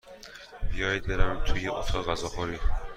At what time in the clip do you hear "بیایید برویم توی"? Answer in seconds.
0.71-1.67